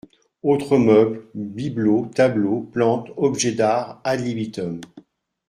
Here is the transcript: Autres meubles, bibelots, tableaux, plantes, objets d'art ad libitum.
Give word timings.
Autres 0.41 0.79
meubles, 0.79 1.27
bibelots, 1.35 2.09
tableaux, 2.15 2.63
plantes, 2.73 3.09
objets 3.17 3.51
d'art 3.51 4.01
ad 4.03 4.21
libitum. 4.21 4.81